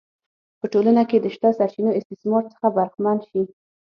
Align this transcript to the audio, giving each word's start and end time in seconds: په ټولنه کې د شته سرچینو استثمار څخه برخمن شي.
په 0.59 0.65
ټولنه 0.73 1.01
کې 1.09 1.17
د 1.19 1.25
شته 1.35 1.49
سرچینو 1.57 1.95
استثمار 1.99 2.43
څخه 2.53 2.67
برخمن 2.77 3.17
شي. 3.27 3.41